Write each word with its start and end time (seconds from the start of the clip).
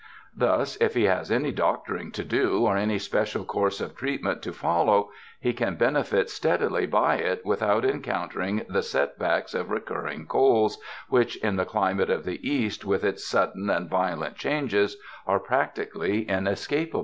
Thus 0.35 0.77
if 0.77 0.95
he 0.95 1.03
has 1.03 1.29
any 1.31 1.51
doctoring 1.51 2.11
to 2.13 2.23
do 2.23 2.65
or 2.65 2.75
any 2.75 2.97
special 2.97 3.45
course 3.45 3.79
of 3.79 3.95
treatment 3.95 4.41
to 4.41 4.51
follow, 4.51 5.11
he 5.39 5.53
can 5.53 5.75
benefit 5.75 6.27
steadily 6.27 6.87
by 6.87 7.17
it 7.17 7.45
without 7.45 7.85
encountering 7.85 8.65
the 8.67 8.81
set 8.81 9.19
backs 9.19 9.53
of 9.53 9.69
recurring 9.69 10.25
colds 10.25 10.79
which 11.09 11.35
in 11.43 11.55
the 11.55 11.65
climate 11.65 12.09
of 12.09 12.25
the 12.25 12.39
East 12.49 12.83
with 12.83 13.03
its 13.03 13.27
sudden 13.27 13.69
and 13.69 13.91
violent 13.91 14.37
changes, 14.37 14.97
are 15.27 15.39
prac 15.39 15.75
tically 15.75 16.27
inescapable. 16.27 16.99